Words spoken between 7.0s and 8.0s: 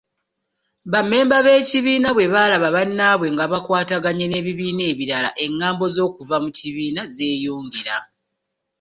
zeyongera.